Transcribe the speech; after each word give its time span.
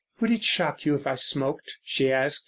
"Would 0.19 0.31
it 0.31 0.43
shock 0.43 0.83
you 0.83 0.95
if 0.95 1.05
I 1.05 1.13
smoked?" 1.13 1.77
she 1.83 2.11
asked. 2.11 2.39